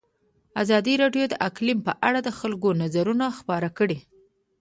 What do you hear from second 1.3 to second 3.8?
اقلیم په اړه د خلکو نظرونه خپاره